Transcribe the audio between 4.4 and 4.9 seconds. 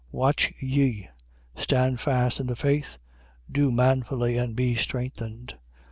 be